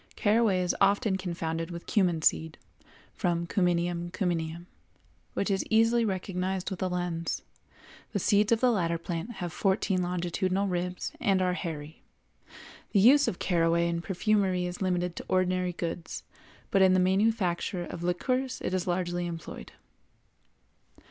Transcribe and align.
Caraway 0.15 0.61
is 0.61 0.75
occasionally 0.81 1.15
confounded 1.19 1.69
with 1.69 1.85
cumin 1.85 2.23
seed, 2.23 2.57
from 3.13 3.45
Cuminum 3.45 4.09
Cyminum, 4.09 4.65
which 5.35 5.51
is 5.51 5.63
easily 5.69 6.03
recognized 6.05 6.71
with 6.71 6.81
a 6.81 6.87
lens: 6.87 7.43
the 8.11 8.17
seeds 8.17 8.51
of 8.51 8.61
the 8.61 8.71
latter 8.71 8.97
plant 8.97 9.33
have 9.33 9.53
fourteen 9.53 10.01
longitudinal 10.01 10.65
ribs 10.67 11.11
and 11.21 11.39
are 11.39 11.53
hairy. 11.53 12.01
The 12.93 12.99
use 12.99 13.27
of 13.27 13.37
caraway 13.37 13.87
in 13.87 14.01
perfumery 14.01 14.65
is 14.65 14.81
limited 14.81 15.15
to 15.17 15.25
ordinary 15.27 15.73
goods, 15.73 16.23
but 16.71 16.81
in 16.81 16.95
the 16.95 16.99
manufacture 16.99 17.85
of 17.85 18.01
liqueurs 18.01 18.59
it 18.61 18.73
is 18.73 18.87
largely 18.87 19.27
employed. 19.27 19.71